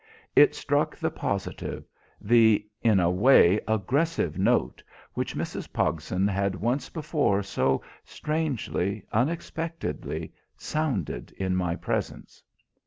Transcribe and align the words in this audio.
It 0.35 0.55
struck 0.55 0.97
the 0.97 1.11
positive, 1.11 1.85
the, 2.19 2.67
in 2.81 2.99
a 2.99 3.11
way, 3.11 3.61
aggressive 3.67 4.35
note, 4.35 4.81
which 5.13 5.35
Mrs. 5.35 5.71
Pogson 5.71 6.27
had 6.27 6.55
once 6.55 6.89
before 6.89 7.43
so 7.43 7.83
strangely, 8.03 9.03
unexpectedly, 9.11 10.33
sounded 10.57 11.31
in 11.33 11.55
my 11.55 11.75
presence. 11.75 12.41